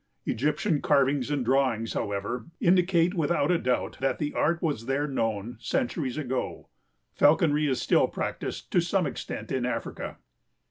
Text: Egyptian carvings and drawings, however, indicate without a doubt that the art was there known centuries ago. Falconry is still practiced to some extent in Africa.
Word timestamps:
Egyptian 0.25 0.81
carvings 0.81 1.29
and 1.29 1.45
drawings, 1.45 1.93
however, 1.93 2.47
indicate 2.59 3.13
without 3.13 3.51
a 3.51 3.59
doubt 3.59 3.97
that 3.99 4.17
the 4.17 4.33
art 4.33 4.59
was 4.59 4.87
there 4.87 5.05
known 5.07 5.57
centuries 5.59 6.17
ago. 6.17 6.69
Falconry 7.13 7.67
is 7.67 7.79
still 7.79 8.07
practiced 8.07 8.71
to 8.71 8.81
some 8.81 9.05
extent 9.05 9.51
in 9.51 9.63
Africa. 9.63 10.17